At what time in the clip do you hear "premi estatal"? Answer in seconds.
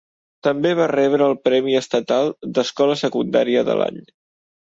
1.47-2.33